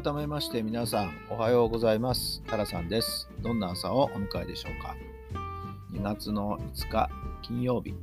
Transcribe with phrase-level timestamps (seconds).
[0.00, 2.40] 改めまして皆さんおはようございます。
[2.46, 3.28] タラさんです。
[3.40, 4.94] どんな朝をお迎えでしょうか。
[5.92, 7.10] 2月の5日
[7.42, 7.94] 金曜日。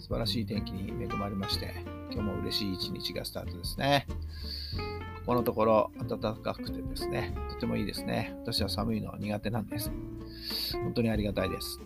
[0.00, 1.74] 素晴らしい天気に恵まれまして
[2.10, 4.08] 今日も嬉しい一日がスタートですね。
[4.08, 8.34] ここのところ暖かくてですねとてもいいですね。
[8.40, 9.92] 私は寒いのは苦手なんです。
[10.72, 11.78] 本当にありがたいです、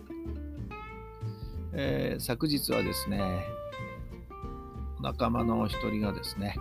[1.73, 3.45] えー、昨日はですね
[4.99, 6.55] 仲間の一人がですね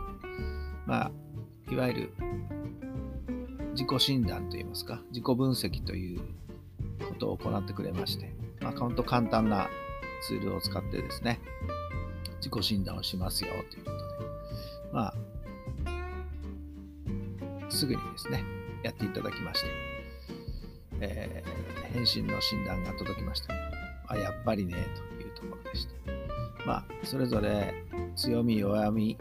[0.85, 1.11] まあ
[1.71, 2.13] いわゆる
[3.73, 6.21] 自己診断といいますか、自己分析という
[7.09, 9.69] ことを行ってくれまして、まあ、本当簡単な
[10.27, 11.41] ツールを使ってですね、
[12.39, 14.03] 自己診断をしますよということで、
[14.93, 15.15] まあ、
[17.71, 18.45] すぐにですね、
[18.83, 19.69] やっていただきまして、
[21.01, 23.55] えー、返信の診断が届きました。
[24.09, 25.93] あ、やっぱりね、というところでした。
[26.67, 27.75] まあ、それぞれ
[28.17, 29.17] 強み、弱み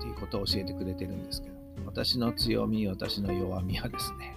[0.00, 1.53] ということを教えてくれてるんですけど、
[1.94, 4.34] 私の強み、私の弱みはですね、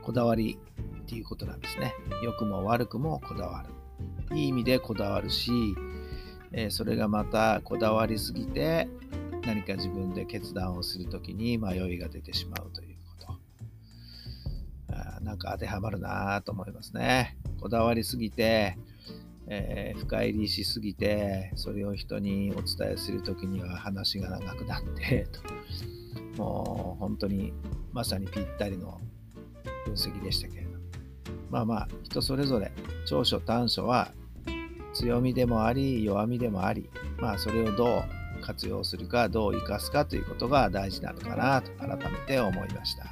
[0.00, 0.56] こだわり
[1.02, 1.92] っていうことなんですね。
[2.22, 3.64] 良くも悪くもこだわ
[4.30, 4.36] る。
[4.36, 5.50] いい意味でこだわるし、
[6.52, 8.86] え、それがまたこだわりすぎて
[9.44, 13.26] 何か自分で決断をするときに迷いが出てしまうというこ
[14.88, 15.18] とあ。
[15.22, 17.36] なんか当てはまるなと思いますね。
[17.60, 18.78] こだわりすぎて、
[19.48, 25.40] えー、深入りしすぎて、それを人にお伝えするときには話が長くなってと。
[26.36, 27.52] もう本当に
[27.92, 29.00] まさにぴったりの
[29.84, 30.70] 分析でしたけれど
[31.50, 32.72] まあまあ人それぞれ
[33.06, 34.12] 長所短所は
[34.92, 43.06] 強みでもあり弱みでもありまあそれをどう活用するかどう生かすかということが大事なのかなと改めて思いました。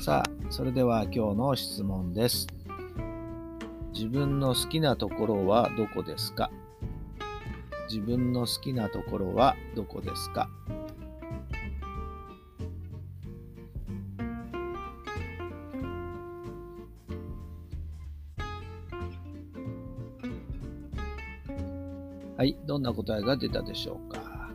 [0.00, 2.46] さあそれでは今日の質問です。
[3.92, 6.50] 自分の好きなところはどこですか？
[7.88, 10.50] 自分の好きなところはどこですか？
[22.36, 24.50] はい、どんな答えが出たでしょうか？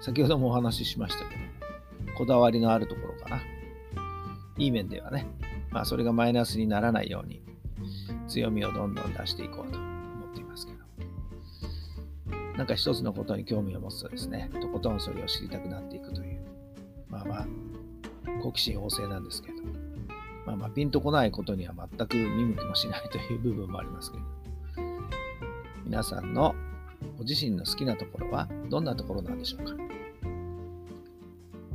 [0.00, 3.40] 先ほどもお話ししましたけど、こだわりのあるところかな。
[4.58, 5.26] いい面ではね、
[5.70, 7.42] まあそれがマイナスにならないように
[8.28, 10.78] 強みをどんどん出していこうと思っていますけど。
[12.58, 16.42] なんか一つのことに興味を持つとですね、とことんそれを知りたくなっていくという、
[17.08, 17.46] まあまあ、
[18.42, 19.62] 好奇心旺盛なんですけど、
[20.44, 24.24] まあまあ、ピンとこないことには全く見向きもしないという部分もありますけど、
[25.84, 26.54] 皆さんの
[27.18, 29.74] ご自身の好きなところはどんなところなんでしょうか？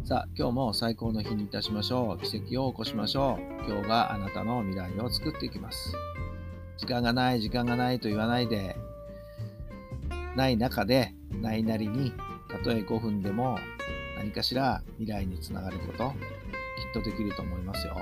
[0.03, 2.23] さあ、今日も最高の日にいたしましょう。
[2.23, 3.69] 奇跡を起こしましょう。
[3.69, 5.94] 今日があなたの未来を作っていきます。
[6.78, 8.78] 時間がない、時間がないと言わないで、
[10.38, 12.13] ない中で、ないなりに、
[12.50, 13.59] たとえ5分でも
[14.18, 16.13] 何かしら未来につながること、きっ
[16.94, 17.97] とできると思いますよ。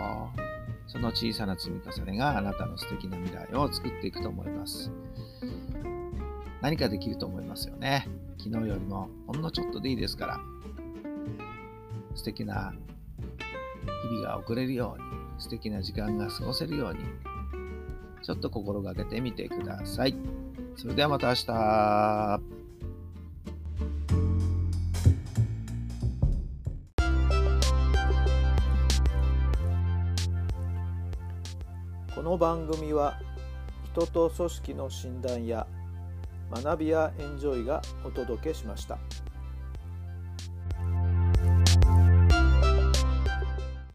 [0.86, 4.92] その小さな積み重ねがあなたの素敵な未来を作っていくと思います。
[6.66, 8.08] 何かできると思いますよね。
[8.40, 10.40] 昨日よりもほんのちょっとでいいですから、
[12.16, 12.74] 素敵な
[14.10, 17.02] 日々が送れるように、素敵な時間が過ごせるように、
[18.24, 20.16] ちょっと心がけてみてください。
[20.76, 22.42] それではまた明日。
[32.16, 33.20] この番組は
[33.92, 35.68] 人と組織の診断や
[36.52, 38.98] 学びやエンジョイがお届けしました。